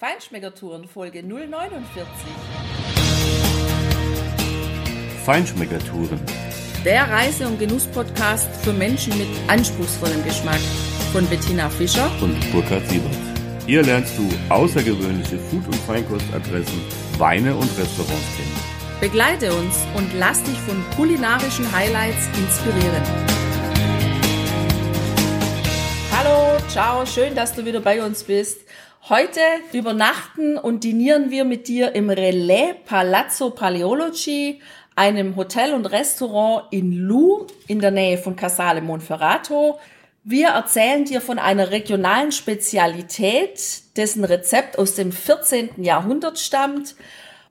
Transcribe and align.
Feinschmeckertouren 0.00 0.88
Folge 0.88 1.22
049. 1.22 1.84
Feinschmeckertouren. 5.26 6.18
Der 6.86 7.06
Reise- 7.10 7.46
und 7.46 7.58
Genuss-Podcast 7.58 8.48
für 8.64 8.72
Menschen 8.72 9.18
mit 9.18 9.28
anspruchsvollem 9.48 10.24
Geschmack 10.24 10.60
von 11.12 11.26
Bettina 11.26 11.68
Fischer 11.68 12.10
und 12.22 12.34
Burkhard 12.50 12.88
Siebert. 12.88 13.14
Hier 13.66 13.82
lernst 13.82 14.16
du 14.16 14.26
außergewöhnliche 14.48 15.38
Food- 15.38 15.66
und 15.66 15.76
Feinkostadressen, 15.86 16.80
Weine 17.18 17.54
und 17.54 17.68
Restaurants 17.76 18.36
kennen. 18.38 19.00
Begleite 19.02 19.52
uns 19.52 19.84
und 19.98 20.14
lass 20.14 20.42
dich 20.44 20.56
von 20.60 20.82
kulinarischen 20.96 21.70
Highlights 21.70 22.26
inspirieren. 22.38 23.02
Hallo, 26.10 26.58
ciao, 26.68 27.04
schön, 27.04 27.34
dass 27.34 27.54
du 27.54 27.66
wieder 27.66 27.80
bei 27.80 28.02
uns 28.02 28.24
bist. 28.24 28.62
Heute 29.08 29.40
übernachten 29.72 30.58
und 30.58 30.84
dinieren 30.84 31.30
wir 31.30 31.44
mit 31.44 31.68
dir 31.68 31.94
im 31.94 32.10
Relais 32.10 32.74
Palazzo 32.84 33.48
Paleology, 33.48 34.60
einem 34.94 35.36
Hotel 35.36 35.72
und 35.72 35.86
Restaurant 35.86 36.66
in 36.70 36.92
Lou 36.92 37.46
in 37.66 37.80
der 37.80 37.92
Nähe 37.92 38.18
von 38.18 38.36
Casale 38.36 38.82
Monferrato. 38.82 39.80
Wir 40.22 40.48
erzählen 40.48 41.06
dir 41.06 41.22
von 41.22 41.38
einer 41.38 41.70
regionalen 41.70 42.30
Spezialität, 42.30 43.96
dessen 43.96 44.22
Rezept 44.22 44.78
aus 44.78 44.96
dem 44.96 45.12
14. 45.12 45.82
Jahrhundert 45.82 46.38
stammt. 46.38 46.94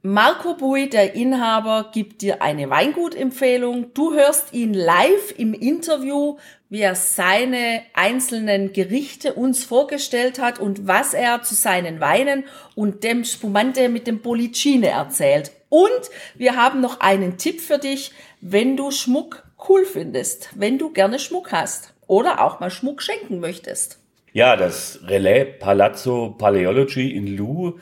Marco 0.02 0.53
Bui, 0.53 0.88
der 0.88 1.13
Inhaber, 1.16 1.89
gibt 1.94 2.21
dir 2.21 2.41
eine 2.41 2.70
Weingutempfehlung. 2.70 3.94
Du 3.94 4.13
hörst 4.13 4.53
ihn 4.53 4.73
live 4.73 5.34
im 5.38 5.53
Interview, 5.53 6.38
wie 6.70 6.80
er 6.80 6.95
seine 6.95 7.81
einzelnen 7.94 8.71
Gerichte 8.71 9.34
uns 9.34 9.66
vorgestellt 9.66 10.40
hat 10.40 10.57
und 10.57 10.88
was 10.88 11.13
er 11.13 11.41
zu 11.41 11.54
seinen 11.54 11.99
Weinen 11.99 12.45
und 12.76 13.04
dem 13.04 13.26
Spumante 13.26 13.90
mit 13.90 14.07
dem 14.07 14.21
Pollicine 14.21 14.88
erzählt. 14.88 15.52
Und 15.67 16.09
wir 16.35 16.55
haben 16.55 16.79
noch 16.79 17.01
einen 17.01 17.38
Tipp 17.38 17.60
für 17.60 17.77
dich, 17.77 18.13
wenn 18.40 18.77
du 18.77 18.91
Schmuck 18.91 19.43
cool 19.68 19.84
findest, 19.84 20.51
wenn 20.55 20.77
du 20.77 20.93
gerne 20.93 21.20
Schmuck 21.20 21.51
hast 21.51 21.93
oder 22.07 22.41
auch 22.41 22.62
mal 22.62 22.71
Schmuck 22.71 23.01
schenken 23.01 23.41
möchtest. 23.41 23.99
Ja, 24.32 24.55
das 24.55 24.99
Relais 25.07 25.57
Palazzo 25.60 26.35
Paleology 26.38 27.16
in 27.16 27.35
Lou 27.35 27.79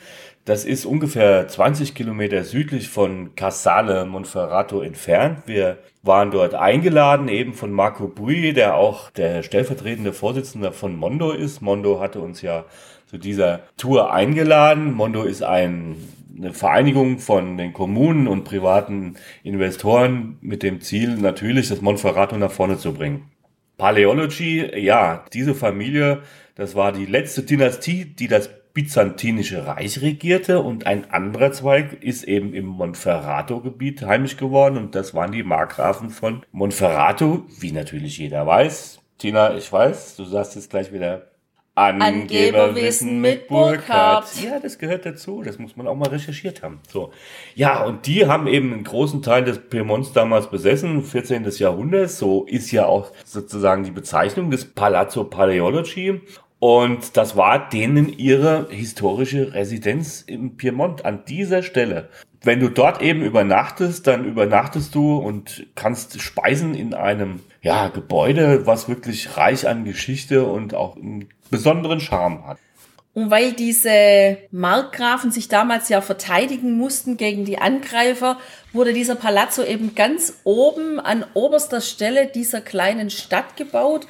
das 0.48 0.64
ist 0.64 0.86
ungefähr 0.86 1.46
20 1.46 1.94
Kilometer 1.94 2.42
südlich 2.42 2.88
von 2.88 3.34
Casale 3.34 4.06
Monferrato 4.06 4.80
entfernt. 4.80 5.42
Wir 5.44 5.76
waren 6.02 6.30
dort 6.30 6.54
eingeladen, 6.54 7.28
eben 7.28 7.52
von 7.52 7.70
Marco 7.70 8.08
Bui, 8.08 8.54
der 8.54 8.74
auch 8.74 9.10
der 9.10 9.42
stellvertretende 9.42 10.14
Vorsitzende 10.14 10.72
von 10.72 10.96
Mondo 10.96 11.32
ist. 11.32 11.60
Mondo 11.60 12.00
hatte 12.00 12.20
uns 12.20 12.40
ja 12.40 12.64
zu 13.06 13.18
dieser 13.18 13.60
Tour 13.76 14.10
eingeladen. 14.10 14.94
Mondo 14.94 15.24
ist 15.24 15.42
ein, 15.42 15.96
eine 16.34 16.54
Vereinigung 16.54 17.18
von 17.18 17.58
den 17.58 17.74
Kommunen 17.74 18.26
und 18.26 18.44
privaten 18.44 19.16
Investoren 19.42 20.38
mit 20.40 20.62
dem 20.62 20.80
Ziel, 20.80 21.16
natürlich 21.16 21.68
das 21.68 21.82
Monferrato 21.82 22.38
nach 22.38 22.52
vorne 22.52 22.78
zu 22.78 22.94
bringen. 22.94 23.30
Paleology, 23.76 24.66
ja, 24.76 25.26
diese 25.34 25.54
Familie, 25.54 26.22
das 26.54 26.74
war 26.74 26.90
die 26.90 27.06
letzte 27.06 27.42
Dynastie, 27.42 28.06
die 28.06 28.28
das 28.28 28.50
byzantinische 28.78 29.66
Reich 29.66 30.02
regierte 30.02 30.60
und 30.60 30.86
ein 30.86 31.10
anderer 31.10 31.50
Zweig 31.50 32.00
ist 32.00 32.22
eben 32.22 32.54
im 32.54 32.66
Monferrato-Gebiet 32.66 34.02
heimisch 34.02 34.36
geworden 34.36 34.76
und 34.76 34.94
das 34.94 35.14
waren 35.14 35.32
die 35.32 35.42
Markgrafen 35.42 36.10
von 36.10 36.46
Monferrato, 36.52 37.44
wie 37.58 37.72
natürlich 37.72 38.18
jeder 38.18 38.46
weiß. 38.46 39.00
Tina, 39.18 39.56
ich 39.56 39.72
weiß, 39.72 40.14
du 40.14 40.24
sagst 40.24 40.54
jetzt 40.54 40.70
gleich 40.70 40.92
wieder 40.92 41.26
Angeberwissen 41.74 43.20
mit 43.20 43.48
Burkhardt. 43.48 44.28
Ja, 44.42 44.60
das 44.60 44.78
gehört 44.78 45.06
dazu. 45.06 45.42
Das 45.44 45.58
muss 45.58 45.76
man 45.76 45.88
auch 45.88 45.96
mal 45.96 46.08
recherchiert 46.08 46.62
haben. 46.62 46.80
So. 46.88 47.12
Ja, 47.56 47.84
und 47.84 48.06
die 48.06 48.26
haben 48.26 48.46
eben 48.46 48.72
einen 48.72 48.84
großen 48.84 49.22
Teil 49.22 49.44
des 49.44 49.58
Piemonts 49.58 50.12
damals 50.12 50.50
besessen, 50.50 51.02
14. 51.02 51.48
Jahrhunderts. 51.58 52.18
So 52.18 52.44
ist 52.44 52.70
ja 52.70 52.86
auch 52.86 53.12
sozusagen 53.24 53.82
die 53.84 53.92
Bezeichnung 53.92 54.50
des 54.50 54.64
Palazzo 54.64 55.24
Paleology. 55.24 56.20
Und 56.60 57.16
das 57.16 57.36
war 57.36 57.68
denen 57.68 58.08
ihre 58.08 58.66
historische 58.70 59.54
Residenz 59.54 60.22
im 60.26 60.56
Piemont 60.56 61.04
an 61.04 61.24
dieser 61.24 61.62
Stelle. 61.62 62.08
Wenn 62.42 62.60
du 62.60 62.68
dort 62.68 63.00
eben 63.00 63.22
übernachtest, 63.22 64.06
dann 64.06 64.24
übernachtest 64.24 64.94
du 64.94 65.16
und 65.16 65.66
kannst 65.74 66.20
speisen 66.20 66.74
in 66.74 66.94
einem 66.94 67.40
ja, 67.62 67.88
Gebäude, 67.88 68.66
was 68.66 68.88
wirklich 68.88 69.36
reich 69.36 69.68
an 69.68 69.84
Geschichte 69.84 70.44
und 70.46 70.74
auch 70.74 70.96
einen 70.96 71.28
besonderen 71.50 72.00
Charme 72.00 72.46
hat. 72.46 72.58
Und 73.14 73.30
weil 73.32 73.52
diese 73.52 74.38
Markgrafen 74.52 75.32
sich 75.32 75.48
damals 75.48 75.88
ja 75.88 76.00
verteidigen 76.00 76.76
mussten 76.76 77.16
gegen 77.16 77.44
die 77.44 77.58
Angreifer, 77.58 78.38
wurde 78.72 78.92
dieser 78.92 79.16
Palazzo 79.16 79.64
eben 79.64 79.96
ganz 79.96 80.34
oben 80.44 81.00
an 81.00 81.24
oberster 81.34 81.80
Stelle 81.80 82.26
dieser 82.26 82.60
kleinen 82.60 83.10
Stadt 83.10 83.56
gebaut. 83.56 84.06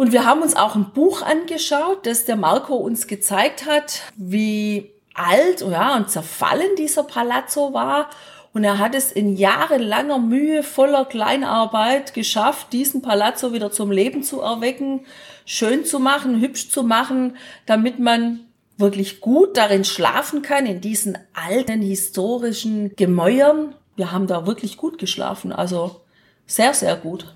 Und 0.00 0.12
wir 0.12 0.24
haben 0.24 0.40
uns 0.40 0.56
auch 0.56 0.76
ein 0.76 0.92
Buch 0.94 1.20
angeschaut, 1.20 2.06
das 2.06 2.24
der 2.24 2.36
Marco 2.36 2.74
uns 2.74 3.06
gezeigt 3.06 3.66
hat, 3.66 4.00
wie 4.16 4.92
alt 5.12 5.60
ja, 5.60 5.94
und 5.94 6.08
zerfallen 6.08 6.74
dieser 6.78 7.02
Palazzo 7.02 7.74
war. 7.74 8.08
Und 8.54 8.64
er 8.64 8.78
hat 8.78 8.94
es 8.94 9.12
in 9.12 9.36
jahrelanger 9.36 10.18
Mühe, 10.18 10.62
voller 10.62 11.04
Kleinarbeit 11.04 12.14
geschafft, 12.14 12.72
diesen 12.72 13.02
Palazzo 13.02 13.52
wieder 13.52 13.72
zum 13.72 13.90
Leben 13.90 14.22
zu 14.22 14.40
erwecken, 14.40 15.04
schön 15.44 15.84
zu 15.84 15.98
machen, 15.98 16.40
hübsch 16.40 16.70
zu 16.70 16.82
machen, 16.82 17.36
damit 17.66 17.98
man 17.98 18.40
wirklich 18.78 19.20
gut 19.20 19.58
darin 19.58 19.84
schlafen 19.84 20.40
kann, 20.40 20.64
in 20.64 20.80
diesen 20.80 21.18
alten 21.34 21.82
historischen 21.82 22.96
Gemäuern. 22.96 23.74
Wir 23.96 24.12
haben 24.12 24.26
da 24.26 24.46
wirklich 24.46 24.78
gut 24.78 24.96
geschlafen. 24.96 25.52
Also 25.52 25.99
sehr, 26.50 26.74
sehr 26.74 26.96
gut. 26.96 27.32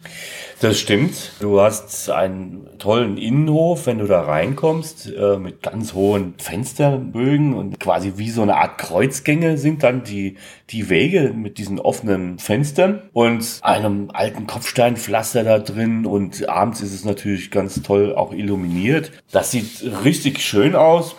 Das 0.61 0.79
stimmt. 0.79 1.33
Du 1.39 1.61
hast 1.61 2.11
einen 2.11 2.67
tollen 2.79 3.17
Innenhof, 3.17 3.87
wenn 3.87 3.99
du 3.99 4.07
da 4.07 4.23
reinkommst, 4.23 5.13
äh, 5.17 5.37
mit 5.37 5.63
ganz 5.63 5.95
hohen 5.95 6.35
Fensterbögen 6.39 7.55
und 7.55 7.79
quasi 7.79 8.15
wie 8.17 8.31
so 8.31 8.43
eine 8.43 8.57
Art 8.57 8.79
Kreuzgänge 8.79 9.57
sind 9.57 9.85
dann 9.85 10.03
die, 10.03 10.37
die 10.71 10.89
Wege 10.91 11.33
mit 11.33 11.59
diesen 11.59 11.79
offenen 11.79 12.41
Fenstern 12.41 13.03
und 13.13 13.61
einem 13.63 14.11
alten 14.13 14.49
Kopfsteinpflaster 14.49 15.45
da 15.45 15.61
drin 15.61 16.07
und 16.07 16.49
abends 16.49 16.81
ist 16.81 16.93
es 16.93 17.05
natürlich 17.05 17.53
ganz 17.53 17.83
toll 17.83 18.17
auch 18.17 18.33
illuminiert. 18.33 19.13
Das 19.31 19.53
sieht 19.53 19.85
richtig 20.05 20.41
schön 20.41 20.75
aus. 20.75 21.15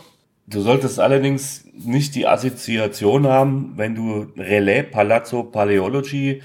Du 0.47 0.59
solltest 0.59 0.99
allerdings 0.99 1.63
nicht 1.73 2.13
die 2.13 2.27
Assoziation 2.27 3.25
haben, 3.25 3.73
wenn 3.77 3.95
du 3.95 4.27
Relais 4.37 4.83
Palazzo 4.83 5.43
Paleology 5.43 6.41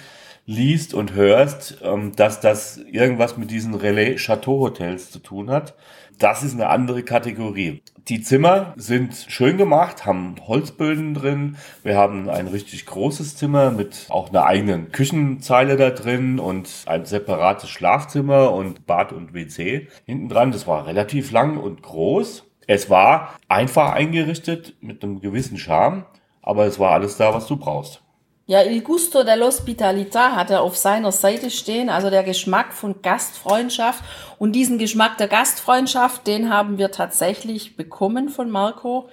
liest 0.50 0.94
und 0.94 1.15
hörst, 1.15 1.78
ähm, 1.84 2.12
dass 2.16 2.41
das 2.41 2.78
irgendwas 2.78 3.37
mit 3.37 3.53
diesen 3.53 3.75
Relais 3.75 4.16
Chateau 4.16 4.59
Hotels 4.59 5.12
zu 5.12 5.21
tun 5.21 5.49
hat. 5.49 5.75
Das 6.19 6.43
ist 6.43 6.55
eine 6.55 6.69
andere 6.69 7.05
Kategorie. 7.05 7.83
Die 8.09 8.21
Zimmer 8.21 8.75
sind 8.77 9.27
schön 9.28 9.59
gemacht, 9.59 10.06
haben 10.06 10.34
Holzböden 10.47 11.15
drin. 11.15 11.56
Wir 11.84 11.97
haben 11.97 12.28
ein 12.28 12.49
richtig 12.49 12.84
großes 12.84 13.37
Zimmer 13.37 13.71
mit 13.71 14.06
auch 14.09 14.31
einer 14.31 14.44
eigenen 14.44 14.91
Küchenzeile 14.91 15.77
da 15.77 15.91
drin 15.91 16.41
und 16.41 16.69
ein 16.87 17.05
separates 17.05 17.71
Schlafzimmer 17.71 18.53
und 18.53 18.87
Bad 18.87 19.12
und 19.12 19.32
WC 19.32 19.87
hinten 20.05 20.28
dran. 20.28 20.50
Das 20.50 20.67
war 20.67 20.84
relativ 20.84 21.31
lang 21.31 21.59
und 21.59 21.82
groß. 21.82 22.44
Es 22.67 22.91
war 22.91 23.38
einfach 23.47 23.93
eingerichtet 23.93 24.75
mit 24.81 25.05
einem 25.05 25.21
gewissen 25.21 25.59
Charme, 25.59 26.06
aber 26.43 26.67
es 26.67 26.81
war 26.81 26.91
alles 26.91 27.17
da, 27.17 27.32
was 27.32 27.47
du 27.47 27.56
brauchst. 27.56 28.03
Ja, 28.50 28.62
Il 28.62 28.83
Gusto 28.83 29.21
dell'Ospitalità 29.22 30.34
hat 30.34 30.50
er 30.50 30.62
auf 30.62 30.77
seiner 30.77 31.12
Seite 31.12 31.53
stehen, 31.53 31.88
also 31.88 32.11
der 32.11 32.25
Geschmack 32.25 32.72
von 32.72 33.00
Gastfreundschaft. 33.00 34.03
Und 34.41 34.55
diesen 34.56 34.77
Geschmack 34.77 35.19
der 35.19 35.28
Gastfreundschaft, 35.28 36.27
den 36.27 36.53
haben 36.53 36.77
wir 36.77 36.91
tatsächlich 36.91 37.77
bekommen 37.77 38.28
von 38.28 38.50
Marco, 38.50 39.09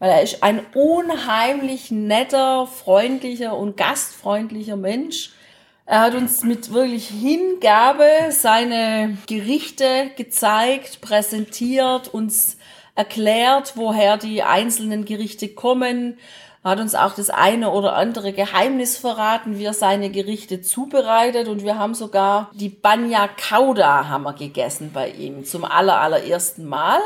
weil 0.00 0.10
er 0.10 0.22
ist 0.22 0.42
ein 0.42 0.66
unheimlich 0.74 1.92
netter, 1.92 2.66
freundlicher 2.66 3.56
und 3.56 3.76
gastfreundlicher 3.76 4.74
Mensch. 4.74 5.30
Er 5.86 6.00
hat 6.00 6.16
uns 6.16 6.42
mit 6.42 6.72
wirklich 6.72 7.06
Hingabe 7.06 8.08
seine 8.30 9.16
Gerichte 9.28 10.10
gezeigt, 10.16 11.00
präsentiert, 11.00 12.08
uns 12.08 12.56
erklärt, 13.00 13.72
woher 13.76 14.18
die 14.18 14.42
einzelnen 14.42 15.06
Gerichte 15.06 15.48
kommen, 15.48 16.18
hat 16.62 16.80
uns 16.80 16.94
auch 16.94 17.14
das 17.14 17.30
eine 17.30 17.70
oder 17.70 17.96
andere 17.96 18.34
Geheimnis 18.34 18.98
verraten, 18.98 19.58
wie 19.58 19.64
er 19.64 19.72
seine 19.72 20.10
Gerichte 20.10 20.60
zubereitet 20.60 21.48
und 21.48 21.64
wir 21.64 21.78
haben 21.78 21.94
sogar 21.94 22.50
die 22.52 22.68
Banya 22.68 23.26
Kauda 23.28 24.08
haben 24.10 24.24
wir 24.24 24.34
gegessen 24.34 24.90
bei 24.92 25.08
ihm 25.08 25.46
zum 25.46 25.64
aller, 25.64 25.98
allerersten 25.98 26.66
Mal. 26.66 27.00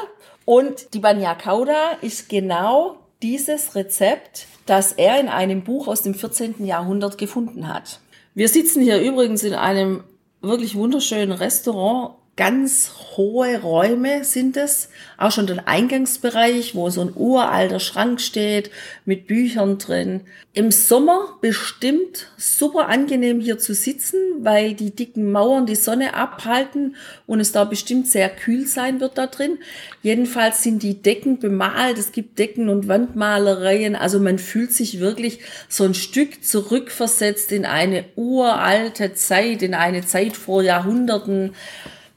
Und 0.44 0.93
die 0.94 0.99
Banya 0.99 1.37
Kauda 1.37 1.93
ist 2.00 2.29
genau 2.29 2.96
dieses 3.23 3.76
Rezept, 3.76 4.46
das 4.67 4.91
er 4.91 5.20
in 5.20 5.29
einem 5.29 5.62
Buch 5.62 5.87
aus 5.87 6.02
dem 6.02 6.14
14. 6.14 6.67
Jahrhundert 6.67 7.19
gefunden 7.19 7.73
hat. 7.73 8.00
Wir 8.35 8.49
sitzen 8.49 8.82
hier 8.82 9.00
übrigens 9.00 9.44
in 9.44 9.55
einem 9.55 10.02
wirklich 10.41 10.75
wunderschönen 10.75 11.31
Restaurant 11.31 12.17
ganz 12.36 12.92
hohe 13.16 13.60
Räume 13.60 14.25
sind 14.25 14.56
es. 14.56 14.88
Auch 15.19 15.31
schon 15.31 15.46
der 15.46 15.69
Eingangsbereich, 15.69 16.75
wo 16.75 16.90
so 16.90 17.02
ein 17.02 17.12
uralter 17.14 17.78
Schrank 17.78 18.20
steht 18.20 18.70
mit 19.04 19.28
Büchern 19.28 19.78
drin. 19.78 20.22
Im 20.52 20.72
Sommer 20.72 21.38
bestimmt 21.40 22.28
super 22.36 22.88
angenehm 22.88 23.40
hier 23.40 23.58
zu 23.58 23.75
sitzen, 23.75 24.19
weil 24.40 24.75
die 24.75 24.90
dicken 24.90 25.31
Mauern 25.31 25.66
die 25.66 25.76
Sonne 25.76 26.14
abhalten 26.14 26.96
und 27.26 27.38
es 27.40 27.52
da 27.52 27.64
bestimmt 27.64 28.08
sehr 28.08 28.28
kühl 28.28 28.66
sein 28.66 29.00
wird 29.00 29.16
da 29.16 29.28
drin. 29.28 29.58
Jedenfalls 30.02 30.62
sind 30.62 30.82
die 30.82 31.00
Decken 31.00 31.38
bemalt. 31.38 31.98
Es 31.98 32.10
gibt 32.10 32.38
Decken- 32.38 32.69
und 32.69 32.88
Wandmalereien. 32.88 33.94
Also 33.94 34.19
man 34.19 34.38
fühlt 34.38 34.72
sich 34.72 34.98
wirklich 34.98 35.38
so 35.69 35.84
ein 35.84 35.94
Stück 35.94 36.44
zurückversetzt 36.44 37.52
in 37.52 37.64
eine 37.64 38.04
uralte 38.16 39.14
Zeit, 39.14 39.62
in 39.62 39.75
eine 39.75 40.04
Zeit 40.04 40.36
vor 40.36 40.62
Jahrhunderten 40.62 41.54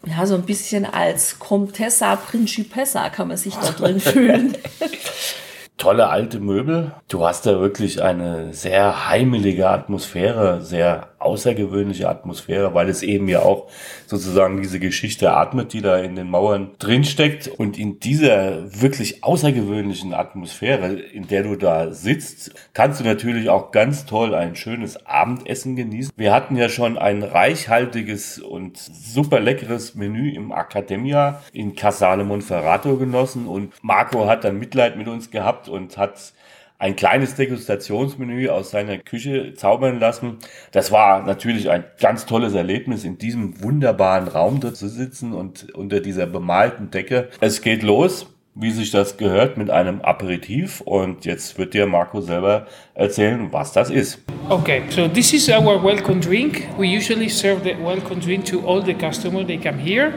ja, 0.09 0.25
so 0.25 0.35
ein 0.35 0.43
bisschen 0.43 0.85
als 0.85 1.39
Comtessa 1.39 2.15
Principessa 2.15 3.09
kann 3.09 3.27
man 3.27 3.37
sich 3.37 3.55
da 3.55 3.71
drin 3.71 3.99
fühlen. 3.99 4.57
Tolle 5.77 6.09
alte 6.09 6.39
Möbel. 6.39 6.91
Du 7.07 7.23
hast 7.25 7.45
da 7.45 7.59
wirklich 7.59 8.01
eine 8.01 8.51
sehr 8.53 9.09
heimelige 9.09 9.69
Atmosphäre, 9.69 10.61
sehr 10.61 11.09
außergewöhnliche 11.19 12.09
Atmosphäre, 12.09 12.73
weil 12.73 12.89
es 12.89 13.03
eben 13.03 13.27
ja 13.27 13.41
auch 13.41 13.67
sozusagen 14.05 14.61
diese 14.61 14.79
Geschichte 14.79 15.31
atmet, 15.31 15.73
die 15.73 15.81
da 15.81 15.97
in 15.97 16.15
den 16.15 16.29
Mauern 16.29 16.71
drinsteckt. 16.79 17.47
Und 17.47 17.77
in 17.77 17.99
dieser 17.99 18.81
wirklich 18.81 19.23
außergewöhnlichen 19.23 20.13
Atmosphäre, 20.13 20.93
in 20.93 21.27
der 21.27 21.43
du 21.43 21.55
da 21.55 21.91
sitzt, 21.91 22.53
kannst 22.73 22.99
du 22.99 23.03
natürlich 23.03 23.49
auch 23.49 23.71
ganz 23.71 24.05
toll 24.05 24.35
ein 24.35 24.55
schönes 24.55 25.05
Abendessen 25.05 25.75
genießen. 25.75 26.11
Wir 26.15 26.33
hatten 26.33 26.55
ja 26.55 26.69
schon 26.69 26.97
ein 26.97 27.23
reichhaltiges 27.23 28.39
und 28.39 28.77
super 28.77 29.39
leckeres 29.39 29.95
Menü 29.95 30.31
im 30.31 30.51
Academia 30.51 31.41
in 31.51 31.75
Casale 31.75 32.23
Monferrato 32.23 32.97
genossen 32.97 33.47
und 33.47 33.73
Marco 33.81 34.27
hat 34.27 34.43
dann 34.43 34.59
Mitleid 34.59 34.97
mit 34.97 35.07
uns 35.07 35.31
gehabt 35.31 35.69
und 35.69 35.97
hat 35.97 36.33
ein 36.79 36.95
kleines 36.95 37.35
Degustationsmenü 37.35 38.49
aus 38.49 38.71
seiner 38.71 38.97
Küche 38.97 39.53
zaubern 39.55 39.99
lassen. 39.99 40.37
Das 40.71 40.91
war 40.91 41.23
natürlich 41.23 41.69
ein 41.69 41.83
ganz 41.99 42.25
tolles 42.25 42.53
Erlebnis, 42.53 43.03
in 43.03 43.17
diesem 43.17 43.63
wunderbaren 43.63 44.27
Raum 44.27 44.59
dort 44.59 44.77
zu 44.77 44.87
sitzen 44.87 45.33
und 45.33 45.73
unter 45.73 46.01
dieser 46.01 46.27
bemalten 46.27 46.91
Decke. 46.91 47.29
Es 47.41 47.61
geht 47.61 47.81
los, 47.81 48.27
wie 48.53 48.71
sich 48.71 48.91
das 48.91 49.17
gehört, 49.17 49.57
mit 49.57 49.71
einem 49.71 50.01
Aperitif. 50.01 50.81
Und 50.81 51.25
jetzt 51.25 51.57
wird 51.57 51.73
dir 51.73 51.87
Marco 51.87 52.21
selber 52.21 52.67
erzählen, 52.93 53.47
was 53.51 53.71
das 53.73 53.89
ist. 53.89 54.23
Okay, 54.49 54.83
so 54.89 55.07
this 55.07 55.33
is 55.33 55.49
our 55.49 55.83
welcome 55.83 56.19
drink. 56.19 56.67
We 56.77 56.85
usually 56.85 57.29
serve 57.29 57.63
the 57.63 57.75
welcome 57.83 58.21
drink 58.21 58.45
to 58.45 58.59
all 58.67 58.83
the 58.83 58.93
customers. 58.93 59.47
They 59.47 59.57
come 59.57 59.79
here. 59.79 60.13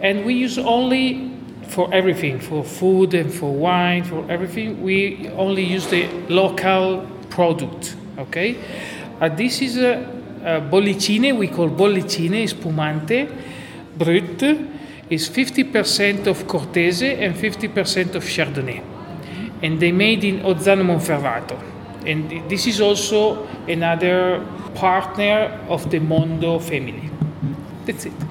And 0.00 0.24
we 0.24 0.32
use 0.32 0.60
only 0.60 1.27
for 1.68 1.92
everything, 1.92 2.40
for 2.40 2.64
food 2.64 3.14
and 3.14 3.32
for 3.32 3.52
wine, 3.52 4.04
for 4.04 4.24
everything, 4.30 4.82
we 4.82 5.28
only 5.30 5.62
use 5.62 5.86
the 5.88 6.08
local 6.28 7.06
product. 7.30 7.96
Okay, 8.18 8.56
uh, 9.20 9.28
this 9.28 9.62
is 9.62 9.76
a, 9.76 9.94
a 10.42 10.60
bollicine. 10.60 11.36
We 11.36 11.48
call 11.48 11.68
bollicine 11.68 12.48
spumante 12.48 13.28
brut. 13.96 14.42
Is 15.10 15.30
50% 15.30 16.26
of 16.26 16.46
Cortese 16.46 17.14
and 17.14 17.34
50% 17.34 18.14
of 18.14 18.24
Chardonnay, 18.24 18.82
and 19.62 19.80
they 19.80 19.90
made 19.90 20.22
in 20.22 20.40
Ozzano 20.40 20.84
Monferrato. 20.84 21.58
And 22.04 22.50
this 22.50 22.66
is 22.66 22.82
also 22.82 23.46
another 23.66 24.44
partner 24.74 25.64
of 25.70 25.90
the 25.90 25.98
Mondo 25.98 26.58
family. 26.58 27.10
That's 27.86 28.04
it. 28.04 28.27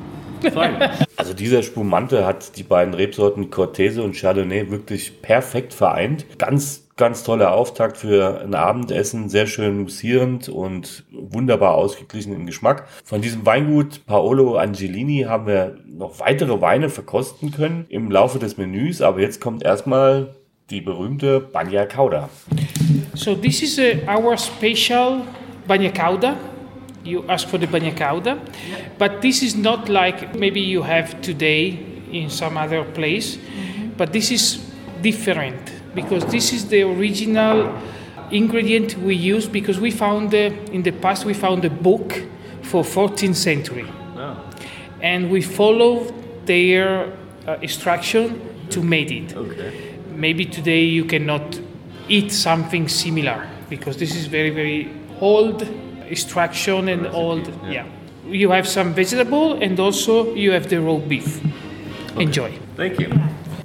Also 1.16 1.34
dieser 1.34 1.64
Spumante 1.64 2.26
hat 2.26 2.58
die 2.58 2.64
beiden 2.64 2.94
Rebsorten 2.94 3.50
Cortese 3.50 4.04
und 4.04 4.16
Chardonnay 4.16 4.70
wirklich 4.70 5.22
perfekt 5.22 5.74
vereint. 5.74 6.26
Ganz, 6.38 6.88
ganz 6.96 7.24
toller 7.24 7.54
Auftakt 7.54 7.98
für 7.98 8.42
ein 8.42 8.56
Abendessen, 8.56 9.30
sehr 9.30 9.48
schön 9.48 9.82
musierend 9.82 10.50
und 10.50 11.04
wunderbar 11.12 11.76
ausgeglichen 11.76 12.34
im 12.34 12.46
Geschmack. 12.46 12.88
Von 13.04 13.22
diesem 13.22 13.46
Weingut 13.46 14.06
Paolo 14.06 14.58
Angelini 14.58 15.26
haben 15.28 15.48
wir 15.48 15.78
noch 15.86 16.20
weitere 16.20 16.62
Weine 16.62 16.90
verkosten 16.90 17.52
können 17.52 17.86
im 17.90 18.12
Laufe 18.12 18.40
des 18.40 18.58
Menüs, 18.58 19.02
aber 19.02 19.22
jetzt 19.22 19.42
kommt 19.42 19.64
erstmal 19.64 20.36
die 20.70 20.82
berühmte 20.82 21.40
Bagna 21.40 21.86
Cauda. 21.86 22.30
So 23.14 23.36
this 23.36 23.62
is 23.62 23.80
uh, 23.80 24.10
our 24.10 24.38
special 24.38 25.22
Bagna 25.68 25.90
Cauda. 25.90 26.36
You 27.08 27.26
ask 27.30 27.48
for 27.48 27.58
the 27.58 27.68
bagna 27.68 27.96
cauda, 27.96 28.40
but 28.98 29.22
this 29.22 29.42
is 29.42 29.56
not 29.56 29.90
like 29.90 30.36
maybe 30.36 30.60
you 30.60 30.82
have 30.82 31.22
today 31.22 31.80
in 32.12 32.30
some 32.30 32.58
other 32.58 32.84
place, 32.84 33.38
mm-hmm. 33.38 33.90
but 33.98 34.14
this 34.14 34.32
is 34.32 34.64
different 35.02 35.72
because 35.96 36.26
this 36.26 36.54
is 36.54 36.68
the 36.70 36.82
original 36.84 37.74
ingredient 38.32 38.98
we 38.98 39.16
use 39.16 39.48
because 39.48 39.80
we 39.80 39.92
found 39.92 40.34
uh, 40.34 40.52
in 40.72 40.84
the 40.84 40.92
past 40.92 41.26
we 41.26 41.34
found 41.34 41.64
a 41.64 41.70
book 41.70 42.24
for 42.62 42.84
14th 42.84 43.36
century 43.36 43.86
oh. 44.18 44.38
and 45.02 45.32
we 45.32 45.42
follow 45.42 46.14
their 46.46 47.14
uh, 47.48 47.58
instruction 47.62 48.42
to 48.70 48.82
make 48.82 49.12
it 49.12 49.36
okay. 49.36 49.98
maybe 50.14 50.44
today 50.44 50.84
you 50.84 51.06
cannot 51.06 51.60
eat 52.10 52.32
something 52.32 52.90
similar 52.90 53.48
because 53.70 53.96
this 53.98 54.14
is 54.14 54.26
very 54.28 54.50
very 54.50 54.92
old 55.22 55.64
extraction 56.12 56.90
and 56.90 57.08
all. 57.08 57.40
The, 57.40 57.52
yeah. 57.64 57.72
yeah. 57.72 57.86
You 58.30 58.52
have 58.52 58.68
some 58.68 58.94
vegetable 58.94 59.54
and 59.62 59.80
also 59.80 60.34
you 60.36 60.52
have 60.52 60.68
the 60.70 60.82
raw 60.82 60.98
beef. 60.98 61.40
Okay. 62.12 62.24
Enjoy. 62.24 62.60
Thank 62.76 63.00
you. 63.00 63.10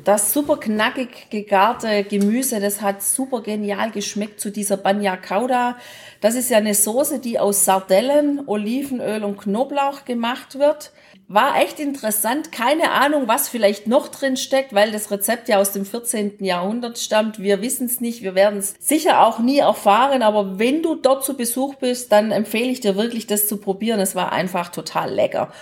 Das 0.04 0.32
super 0.32 0.56
knackig 0.58 1.30
gegarte 1.30 2.02
Gemüse, 2.02 2.58
das 2.58 2.80
hat 2.80 3.04
super 3.04 3.40
genial 3.40 3.92
geschmeckt 3.92 4.40
zu 4.40 4.50
dieser 4.50 4.76
Banya 4.76 5.16
Cauda. 5.16 5.76
Das 6.20 6.34
ist 6.34 6.50
ja 6.50 6.58
eine 6.58 6.74
Soße, 6.74 7.20
die 7.20 7.38
aus 7.38 7.64
Sardellen, 7.64 8.42
Olivenöl 8.46 9.22
und 9.22 9.38
Knoblauch 9.38 10.04
gemacht 10.04 10.58
wird. 10.58 10.90
War 11.28 11.60
echt 11.60 11.78
interessant. 11.78 12.50
Keine 12.50 12.90
Ahnung, 12.90 13.28
was 13.28 13.48
vielleicht 13.48 13.86
noch 13.86 14.08
drin 14.08 14.36
steckt, 14.36 14.74
weil 14.74 14.90
das 14.90 15.12
Rezept 15.12 15.48
ja 15.48 15.60
aus 15.60 15.70
dem 15.70 15.84
14. 15.84 16.44
Jahrhundert 16.44 16.98
stammt. 16.98 17.38
Wir 17.38 17.62
wissen 17.62 17.86
es 17.86 18.00
nicht. 18.00 18.22
Wir 18.22 18.34
werden 18.34 18.58
es 18.58 18.74
sicher 18.80 19.24
auch 19.24 19.38
nie 19.38 19.58
erfahren. 19.58 20.22
Aber 20.22 20.58
wenn 20.58 20.82
du 20.82 20.96
dort 20.96 21.24
zu 21.24 21.36
Besuch 21.36 21.76
bist, 21.76 22.10
dann 22.10 22.32
empfehle 22.32 22.70
ich 22.70 22.80
dir 22.80 22.96
wirklich, 22.96 23.28
das 23.28 23.46
zu 23.46 23.56
probieren. 23.56 24.00
Es 24.00 24.16
war 24.16 24.32
einfach 24.32 24.70
total 24.70 25.12
lecker. 25.12 25.52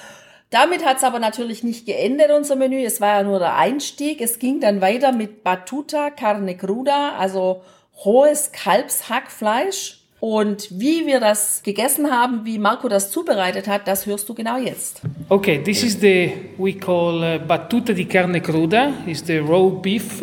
Damit 0.51 0.85
hat 0.85 0.97
es 0.97 1.05
aber 1.05 1.21
natürlich 1.21 1.63
nicht 1.63 1.87
geendet, 1.87 2.31
unser 2.31 2.57
Menü. 2.57 2.83
Es 2.83 3.01
war 3.01 3.19
ja 3.19 3.23
nur 3.23 3.39
der 3.39 3.57
Einstieg. 3.57 4.21
Es 4.21 4.41
ging 4.41 4.61
dann 4.61 4.81
weiter 4.81 5.13
mit 5.13 5.45
Batuta 5.45 6.11
Carne 6.11 6.57
Cruda, 6.57 7.17
also 7.17 7.63
rohes 8.05 8.51
Kalbshackfleisch 8.51 10.01
und 10.21 10.69
wie 10.71 11.07
wir 11.07 11.19
das 11.19 11.63
gegessen 11.63 12.11
haben, 12.11 12.45
wie 12.45 12.59
Marco 12.59 12.89
das 12.89 13.11
zubereitet 13.11 13.67
hat, 13.67 13.89
das 13.89 14.05
hörst 14.05 14.29
du 14.29 14.35
genau 14.35 14.59
jetzt. 14.59 15.01
Okay, 15.31 15.63
this 15.63 15.83
is 15.83 15.99
the 15.99 16.33
we 16.59 16.75
call 16.75 17.23
uh, 17.23 17.39
battuta 17.39 17.95
di 17.95 18.05
carne 18.05 18.41
cruda, 18.43 18.93
is 19.07 19.25
the 19.25 19.39
raw 19.39 19.71
beef, 19.71 20.21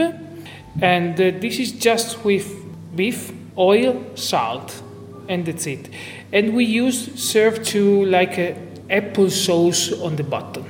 and 0.82 1.20
uh, 1.20 1.32
this 1.42 1.60
is 1.60 1.74
just 1.84 2.24
with 2.24 2.46
beef, 2.96 3.34
oil, 3.58 3.96
salt, 4.14 4.84
and 5.28 5.48
that's 5.48 5.66
it. 5.66 5.90
And 6.32 6.56
we 6.56 6.64
use 6.64 7.10
serve 7.16 7.64
to 7.72 8.06
like 8.06 8.38
a 8.38 8.56
apple 8.90 9.30
sauce 9.30 9.92
on 10.02 10.16
the 10.16 10.24
bottom. 10.24 10.66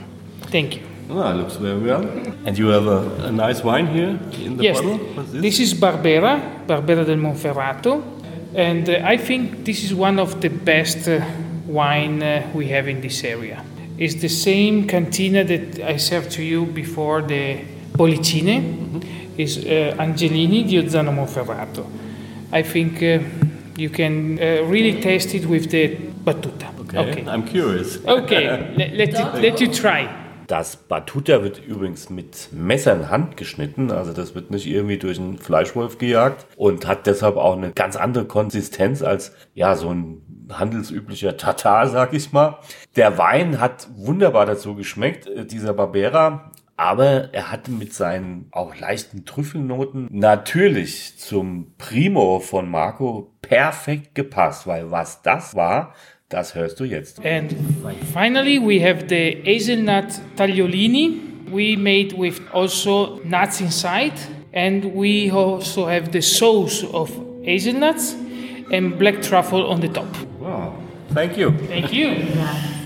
Thank 0.51 0.77
you. 0.77 0.83
Ah, 1.09 1.31
looks 1.31 1.55
very 1.55 1.79
well. 1.79 2.03
And 2.45 2.57
you 2.57 2.67
have 2.67 2.87
a, 2.87 3.27
a 3.27 3.31
nice 3.31 3.63
wine 3.63 3.87
here 3.87 4.19
in 4.43 4.57
the 4.57 4.63
yes, 4.63 4.81
bottle? 4.81 4.97
This? 4.97 5.57
this? 5.57 5.59
is 5.59 5.73
Barbera, 5.73 6.65
Barbera 6.67 7.05
del 7.05 7.17
Monferrato. 7.17 8.03
And 8.53 8.89
uh, 8.89 9.01
I 9.03 9.17
think 9.17 9.63
this 9.63 9.83
is 9.83 9.93
one 9.93 10.19
of 10.19 10.41
the 10.41 10.49
best 10.49 11.07
uh, 11.07 11.23
wine 11.65 12.21
uh, 12.21 12.49
we 12.53 12.67
have 12.67 12.87
in 12.87 13.01
this 13.01 13.23
area. 13.23 13.63
It's 13.97 14.15
the 14.15 14.29
same 14.29 14.87
cantina 14.87 15.43
that 15.43 15.79
I 15.79 15.97
served 15.97 16.31
to 16.31 16.43
you 16.43 16.65
before 16.65 17.21
the 17.21 17.63
Bollicine. 17.93 18.61
Mm-hmm. 18.61 19.01
Is 19.37 19.57
uh, 19.59 19.95
Angelini 19.99 20.65
di 20.67 20.77
Ozzano 20.77 21.13
Monferrato. 21.13 21.85
I 22.51 22.63
think 22.63 23.03
uh, 23.03 23.19
you 23.77 23.91
can 23.91 24.39
uh, 24.39 24.63
really 24.65 24.99
taste 24.99 25.35
it 25.35 25.45
with 25.45 25.69
the 25.69 25.95
battuta. 25.95 26.76
Okay, 26.87 27.11
okay. 27.11 27.23
I'm 27.27 27.43
curious. 27.43 27.99
Okay, 28.05 28.73
let, 28.77 28.93
let, 28.93 29.13
you, 29.13 29.41
let 29.41 29.59
you 29.59 29.67
try. 29.67 30.07
Das 30.47 30.77
Batuta 30.77 31.43
wird 31.43 31.59
übrigens 31.65 32.09
mit 32.09 32.47
Messer 32.53 32.93
in 32.93 33.09
Hand 33.09 33.35
geschnitten, 33.35 33.91
also 33.91 34.13
das 34.13 34.33
wird 34.33 34.49
nicht 34.49 34.65
irgendwie 34.65 34.97
durch 34.97 35.19
einen 35.19 35.37
Fleischwolf 35.37 35.97
gejagt 35.97 36.47
und 36.55 36.87
hat 36.87 37.05
deshalb 37.05 37.35
auch 37.35 37.57
eine 37.57 37.73
ganz 37.73 37.97
andere 37.97 38.23
Konsistenz 38.25 39.01
als 39.01 39.35
ja 39.53 39.75
so 39.75 39.93
ein 39.93 40.21
handelsüblicher 40.53 41.35
Tatar, 41.35 41.87
sag 41.89 42.13
ich 42.13 42.31
mal. 42.31 42.59
Der 42.95 43.17
Wein 43.17 43.59
hat 43.59 43.89
wunderbar 43.97 44.45
dazu 44.45 44.75
geschmeckt, 44.75 45.27
äh, 45.27 45.45
dieser 45.45 45.73
Barbera. 45.73 46.51
Aber 46.79 47.33
er 47.33 47.51
hatte 47.51 47.71
mit 47.71 47.91
seinen 47.91 48.49
auch 48.51 48.79
leichten 48.79 49.25
Trüffelnoten 49.25 50.07
natürlich 50.11 51.17
zum 51.17 51.73
Primo 51.79 52.39
von 52.39 52.69
Marco 52.69 53.33
perfekt 53.41 54.13
gepasst, 54.13 54.67
weil 54.67 54.91
was 54.91 55.23
das 55.23 55.55
war, 55.55 55.95
Das 56.29 56.55
hörst 56.55 56.79
du 56.79 56.83
jetzt. 56.83 57.25
And 57.25 57.55
finally, 58.13 58.59
we 58.59 58.83
have 58.85 59.05
the 59.07 59.37
hazelnut 59.45 60.07
tagliolini. 60.35 61.21
We 61.49 61.77
made 61.77 62.17
with 62.17 62.41
also 62.51 63.21
nuts 63.23 63.61
inside, 63.61 64.11
and 64.53 64.83
we 64.93 65.31
also 65.31 65.87
have 65.87 66.11
the 66.11 66.21
sauce 66.21 66.83
of 66.91 67.09
hazelnuts 67.45 68.17
and 68.73 68.97
black 68.97 69.21
truffle 69.21 69.65
on 69.65 69.79
the 69.79 69.87
top. 69.87 70.07
Wow. 70.41 70.73
Thank 71.13 71.37
you. 71.37 71.51
Thank 71.69 71.93
you. 71.93 72.09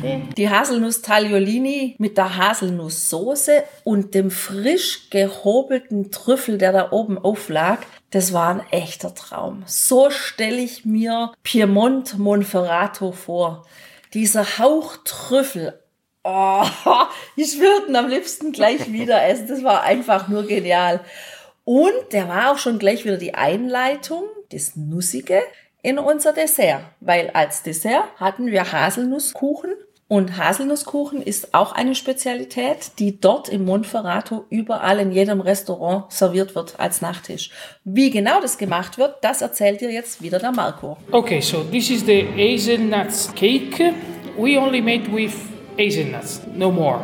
Die 0.37 0.49
Haselnuss 0.49 1.01
Tagliolini 1.01 1.95
mit 1.99 2.17
der 2.17 2.35
Haselnusssoße 2.37 3.63
und 3.83 4.15
dem 4.15 4.31
frisch 4.31 5.09
gehobelten 5.09 6.11
Trüffel, 6.11 6.57
der 6.57 6.71
da 6.71 6.91
oben 6.91 7.17
auflag, 7.17 7.85
das 8.11 8.33
war 8.33 8.49
ein 8.49 8.63
echter 8.71 9.15
Traum. 9.15 9.63
So 9.65 10.09
stelle 10.09 10.57
ich 10.57 10.85
mir 10.85 11.31
Piemont 11.43 12.19
Monferrato 12.19 13.13
vor. 13.13 13.65
Dieser 14.13 14.59
Hauch 14.59 14.97
Trüffel. 15.05 15.79
Oh, 16.23 16.65
ich 17.35 17.59
würde 17.59 17.87
ihn 17.87 17.95
am 17.95 18.09
liebsten 18.09 18.51
gleich 18.51 18.91
wieder 18.91 19.25
essen. 19.25 19.47
Das 19.47 19.63
war 19.63 19.83
einfach 19.83 20.27
nur 20.27 20.45
genial. 20.45 20.99
Und 21.63 22.11
der 22.11 22.27
war 22.27 22.51
auch 22.51 22.57
schon 22.57 22.79
gleich 22.79 23.05
wieder 23.05 23.17
die 23.17 23.33
Einleitung, 23.33 24.23
das 24.51 24.75
Nussige 24.75 25.41
in 25.81 25.97
unser 25.97 26.33
Dessert. 26.33 26.83
Weil 26.99 27.29
als 27.29 27.63
Dessert 27.63 28.03
hatten 28.17 28.47
wir 28.47 28.71
Haselnusskuchen 28.71 29.73
und 30.11 30.37
Haselnusskuchen 30.37 31.21
ist 31.21 31.53
auch 31.53 31.71
eine 31.71 31.95
Spezialität, 31.95 32.99
die 32.99 33.21
dort 33.21 33.47
im 33.47 33.63
Monferrato 33.63 34.43
überall 34.49 34.99
in 34.99 35.13
jedem 35.13 35.39
Restaurant 35.39 36.11
serviert 36.11 36.53
wird 36.53 36.77
als 36.77 37.01
Nachtisch. 37.01 37.49
Wie 37.85 38.09
genau 38.09 38.41
das 38.41 38.57
gemacht 38.57 38.97
wird, 38.97 39.15
das 39.21 39.41
erzählt 39.41 39.79
dir 39.79 39.89
jetzt 39.89 40.21
wieder 40.21 40.37
der 40.37 40.51
Marco. 40.51 40.97
Okay, 41.13 41.39
so 41.39 41.63
this 41.63 41.89
is 41.89 42.05
the 42.05 42.25
hazelnuts 42.35 43.33
cake. 43.35 43.93
We 44.37 44.59
only 44.59 44.81
made 44.81 45.09
with 45.13 45.33
hazelnuts, 45.79 46.41
no 46.57 46.69
more. 46.73 46.99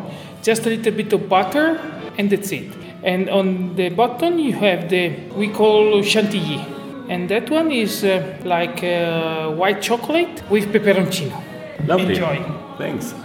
Just 0.46 0.66
a 0.66 0.70
little 0.70 0.92
bit 0.92 1.14
of 1.14 1.30
butter 1.30 1.78
and 2.18 2.30
that's 2.30 2.52
it. 2.52 2.74
And 3.06 3.30
on 3.30 3.78
the 3.78 3.90
bottom 3.90 4.38
you 4.38 4.54
have 4.60 4.90
the 4.90 5.14
we 5.34 5.48
call 5.48 6.04
chantilly. 6.04 6.60
And 7.08 7.30
that 7.30 7.50
one 7.50 7.72
is 7.72 8.04
uh, 8.04 8.22
like 8.44 8.84
uh, 8.84 9.52
white 9.52 9.82
chocolate 9.82 10.44
with 10.50 10.74
peperoncino. 10.74 11.42
Lovely. 11.88 12.16
Enjoy. 12.16 12.67
Thanks. 12.78 13.16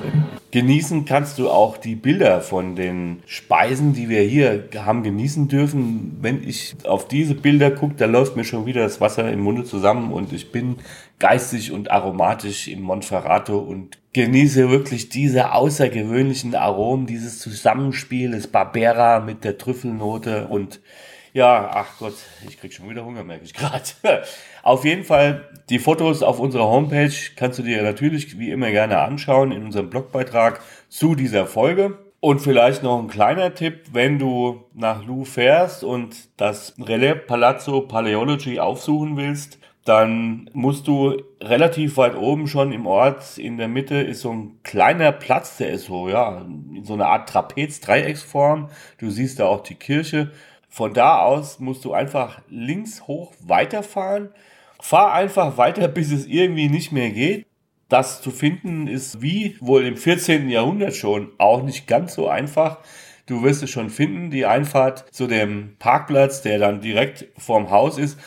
Genießen 0.51 1.07
kannst 1.07 1.39
du 1.39 1.49
auch 1.49 1.79
die 1.79 1.95
Bilder 1.95 2.41
von 2.43 2.77
den 2.77 3.23
Speisen, 3.27 3.95
die 3.95 4.09
wir 4.09 4.21
hier 4.21 4.69
haben 4.77 5.03
genießen 5.03 5.49
dürfen. 5.49 6.19
Wenn 6.21 6.47
ich 6.47 6.75
auf 6.85 7.09
diese 7.09 7.35
Bilder 7.35 7.71
gucke, 7.71 7.95
da 7.97 8.07
läuft 8.07 8.37
mir 8.37 8.45
schon 8.45 8.67
wieder 8.67 8.83
das 8.83 9.01
Wasser 9.01 9.31
im 9.33 9.41
Munde 9.41 9.65
zusammen 9.65 10.13
und 10.13 10.33
ich 10.33 10.53
bin 10.53 10.77
geistig 11.19 11.73
und 11.73 11.91
aromatisch 11.91 12.69
im 12.69 12.83
Monferrato 12.83 13.59
und 13.59 13.99
genieße 14.13 14.69
wirklich 14.69 15.09
diese 15.09 15.53
außergewöhnlichen 15.53 16.55
Aromen, 16.55 17.07
dieses 17.07 17.39
Zusammenspiel 17.39 18.33
des 18.33 18.47
Barbera 18.47 19.21
mit 19.21 19.45
der 19.45 19.57
Trüffelnote 19.57 20.49
und 20.49 20.81
ja, 21.33 21.71
ach 21.73 21.99
Gott, 21.99 22.15
ich 22.47 22.59
krieg 22.59 22.73
schon 22.73 22.89
wieder 22.91 23.05
Hunger, 23.05 23.25
merke 23.25 23.45
ich 23.45 23.55
gerade. 23.55 23.85
Auf 24.63 24.85
jeden 24.85 25.05
Fall, 25.05 25.49
die 25.71 25.79
Fotos 25.79 26.23
auf 26.23 26.39
unserer 26.39 26.69
Homepage 26.69 27.13
kannst 27.37 27.59
du 27.59 27.63
dir 27.63 27.83
natürlich 27.83 28.39
wie 28.39 28.51
immer 28.51 28.71
gerne 28.71 28.99
anschauen 28.99 29.51
in 29.51 29.65
unserem 29.65 29.91
Blogbeitrag 29.91 30.61
zu 30.89 31.15
dieser 31.15 31.47
Folge. 31.47 31.99
Und 32.21 32.39
vielleicht 32.39 32.85
noch 32.85 33.01
ein 33.01 33.09
kleiner 33.09 33.55
Tipp, 33.55 33.87
wenn 33.93 34.21
du 34.21 34.63
nach 34.75 35.05
Lou 35.05 35.25
fährst 35.25 35.83
und 35.83 36.29
das 36.37 36.75
Relais 36.79 37.17
Palazzo 37.27 37.81
Paleology 37.81 38.61
aufsuchen 38.61 39.17
willst, 39.17 39.59
dann 39.85 40.49
musst 40.53 40.87
du 40.87 41.21
relativ 41.41 41.97
weit 41.97 42.15
oben 42.15 42.47
schon 42.47 42.71
im 42.71 42.87
Ort, 42.87 43.39
in 43.39 43.57
der 43.57 43.67
Mitte 43.67 43.97
ist 43.97 44.21
so 44.21 44.31
ein 44.31 44.61
kleiner 44.63 45.11
Platz, 45.11 45.57
der 45.57 45.71
ist 45.71 45.87
so, 45.87 46.09
ja, 46.09 46.43
in 46.43 46.85
so 46.85 46.95
einer 46.95 47.09
Art 47.09 47.29
Trapez-Dreiecksform. 47.29 48.69
Du 48.99 49.11
siehst 49.11 49.41
da 49.41 49.47
auch 49.47 49.63
die 49.65 49.75
Kirche. 49.75 50.31
Von 50.75 50.95
da 50.95 51.19
aus 51.19 51.61
musst 51.61 51.85
du 51.85 51.93
einfach 51.93 52.41
links 52.49 53.07
hoch 53.07 53.35
weiterfahren. 53.41 54.31
Fahr 54.81 55.13
einfach 55.13 55.59
weiter, 55.59 55.87
bis 55.87 56.11
es 56.11 56.25
irgendwie 56.25 56.71
nicht 56.71 56.93
mehr 56.93 57.11
geht. 57.11 57.47
Das 57.91 58.23
zu 58.23 58.31
finden 58.31 58.87
ist 58.87 59.21
wie 59.21 59.59
wohl 59.61 59.85
im 59.85 59.99
14. 59.99 60.49
Jahrhundert 60.49 60.97
schon 60.97 61.31
auch 61.37 61.63
nicht 61.63 61.87
ganz 61.87 62.15
so 62.15 62.27
einfach. 62.27 62.79
Du 63.27 63.43
wirst 63.43 63.63
es 63.63 63.69
schon 63.69 63.91
finden, 63.91 64.31
die 64.31 64.47
Einfahrt 64.47 65.05
zu 65.15 65.27
dem 65.27 65.77
Parkplatz, 65.79 66.41
der 66.41 66.59
dann 66.59 66.81
direkt 66.81 67.27
vorm 67.37 67.69
Haus 67.71 67.99
ist. 67.99 68.19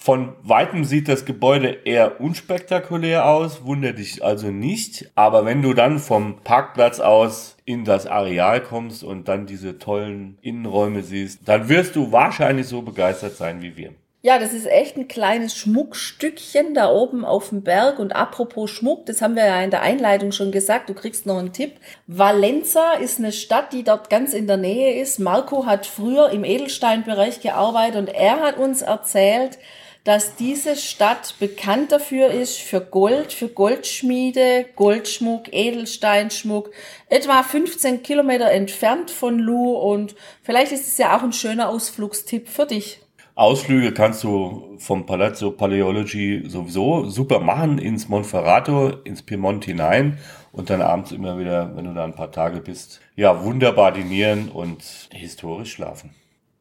Von 0.00 0.36
weitem 0.44 0.84
sieht 0.84 1.08
das 1.08 1.24
Gebäude 1.24 1.70
eher 1.84 2.20
unspektakulär 2.20 3.26
aus, 3.26 3.64
wundert 3.64 3.98
dich 3.98 4.24
also 4.24 4.52
nicht. 4.52 5.10
Aber 5.16 5.44
wenn 5.44 5.60
du 5.60 5.74
dann 5.74 5.98
vom 5.98 6.38
Parkplatz 6.44 7.00
aus 7.00 7.56
in 7.64 7.84
das 7.84 8.06
Areal 8.06 8.62
kommst 8.62 9.02
und 9.02 9.26
dann 9.26 9.46
diese 9.46 9.76
tollen 9.78 10.38
Innenräume 10.40 11.02
siehst, 11.02 11.40
dann 11.48 11.68
wirst 11.68 11.96
du 11.96 12.12
wahrscheinlich 12.12 12.68
so 12.68 12.82
begeistert 12.82 13.36
sein 13.36 13.60
wie 13.60 13.76
wir. 13.76 13.90
Ja, 14.22 14.38
das 14.38 14.52
ist 14.52 14.66
echt 14.66 14.96
ein 14.96 15.08
kleines 15.08 15.56
Schmuckstückchen 15.56 16.74
da 16.74 16.90
oben 16.90 17.24
auf 17.24 17.48
dem 17.48 17.62
Berg. 17.62 17.98
Und 17.98 18.14
apropos 18.14 18.70
Schmuck, 18.70 19.04
das 19.06 19.20
haben 19.20 19.34
wir 19.34 19.46
ja 19.46 19.60
in 19.62 19.70
der 19.70 19.82
Einleitung 19.82 20.30
schon 20.30 20.52
gesagt, 20.52 20.88
du 20.88 20.94
kriegst 20.94 21.26
noch 21.26 21.38
einen 21.38 21.52
Tipp. 21.52 21.72
Valenza 22.06 22.94
ist 22.94 23.18
eine 23.18 23.32
Stadt, 23.32 23.72
die 23.72 23.82
dort 23.82 24.10
ganz 24.10 24.32
in 24.32 24.46
der 24.46 24.56
Nähe 24.56 25.00
ist. 25.00 25.18
Marco 25.18 25.66
hat 25.66 25.86
früher 25.86 26.30
im 26.30 26.44
Edelsteinbereich 26.44 27.40
gearbeitet 27.40 27.96
und 27.96 28.08
er 28.08 28.40
hat 28.40 28.58
uns 28.58 28.82
erzählt, 28.82 29.58
dass 30.04 30.36
diese 30.36 30.76
Stadt 30.76 31.34
bekannt 31.38 31.92
dafür 31.92 32.28
ist 32.28 32.58
für 32.58 32.80
Gold, 32.80 33.32
für 33.32 33.48
Goldschmiede, 33.48 34.66
Goldschmuck, 34.76 35.52
Edelsteinschmuck, 35.52 36.70
etwa 37.08 37.42
15 37.42 38.02
Kilometer 38.02 38.50
entfernt 38.50 39.10
von 39.10 39.38
Lu 39.38 39.72
und 39.72 40.14
vielleicht 40.42 40.72
ist 40.72 40.86
es 40.86 40.98
ja 40.98 41.16
auch 41.16 41.22
ein 41.22 41.32
schöner 41.32 41.68
Ausflugstipp 41.68 42.48
für 42.48 42.66
dich. 42.66 43.00
Ausflüge 43.38 43.92
kannst 43.92 44.24
du 44.24 44.74
vom 44.78 45.06
Palazzo 45.06 45.52
Paleology 45.52 46.42
sowieso 46.46 47.08
super 47.08 47.38
machen 47.38 47.78
ins 47.78 48.08
Monferrato, 48.08 48.88
ins 49.04 49.22
Piemont 49.22 49.64
hinein 49.64 50.18
und 50.50 50.70
dann 50.70 50.82
abends 50.82 51.12
immer 51.12 51.38
wieder, 51.38 51.76
wenn 51.76 51.84
du 51.84 51.94
da 51.94 52.02
ein 52.02 52.16
paar 52.16 52.32
Tage 52.32 52.60
bist, 52.60 53.00
ja, 53.14 53.44
wunderbar 53.44 53.92
dinieren 53.92 54.48
und 54.48 54.82
historisch 55.12 55.70
schlafen. 55.70 56.10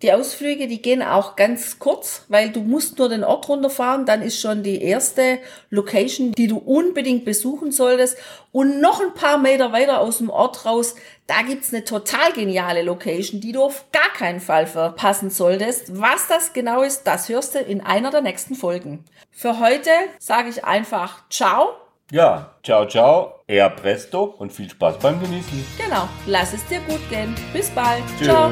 Die 0.04 0.14
Ausflüge, 0.14 0.68
die 0.68 0.80
gehen 0.80 1.02
auch 1.02 1.36
ganz 1.36 1.80
kurz, 1.80 2.26
weil 2.28 2.52
du 2.52 2.62
musst 2.62 3.00
nur 3.00 3.10
den 3.10 3.24
Ort 3.24 3.50
runterfahren, 3.50 4.06
dann 4.06 4.22
ist 4.22 4.40
schon 4.40 4.62
die 4.62 4.80
erste 4.80 5.40
Location, 5.72 6.34
die 6.34 6.48
du 6.48 6.58
unbedingt 6.58 7.26
besuchen 7.26 7.72
solltest. 7.72 8.16
Und 8.52 8.80
noch 8.80 9.02
ein 9.02 9.16
paar 9.16 9.40
Meter 9.40 9.72
weiter 9.72 10.00
aus 10.00 10.20
dem 10.20 10.30
Ort 10.30 10.66
raus, 10.66 10.94
da 11.26 11.42
gibt's 11.42 11.74
eine 11.74 11.84
total 11.84 12.32
geniale 12.34 12.84
Location, 12.84 13.42
die 13.42 13.54
du 13.54 13.64
auf 13.64 13.86
gar 13.92 14.14
keinen 14.14 14.40
Fall 14.40 14.68
verpassen 14.68 15.32
solltest. 15.32 16.00
Was 16.00 16.28
das 16.28 16.54
genau 16.54 16.84
ist, 16.84 17.04
das 17.04 17.28
hörst 17.28 17.56
du 17.56 17.60
in 17.60 17.82
einer 17.82 18.12
der 18.12 18.22
nächsten 18.22 18.54
Folgen. 18.54 19.04
Für 19.32 19.60
heute 19.60 19.90
sage 20.20 20.50
ich 20.50 20.64
einfach 20.64 21.28
Ciao. 21.30 21.70
Ja, 22.12 22.56
ciao, 22.64 22.88
ciao, 22.88 23.42
eher 23.48 23.70
presto 23.70 24.24
und 24.24 24.54
viel 24.54 24.70
Spaß 24.70 25.00
beim 25.00 25.20
Genießen. 25.20 25.66
Genau, 25.78 26.08
lass 26.28 26.54
es 26.54 26.66
dir 26.68 26.80
gut 26.82 27.02
gehen. 27.10 27.36
Bis 27.52 27.70
bald. 27.72 28.04
Tschüss. 28.18 28.28
Ciao. 28.28 28.52